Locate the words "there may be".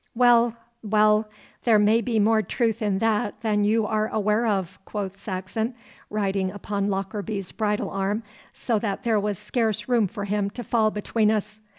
1.63-2.17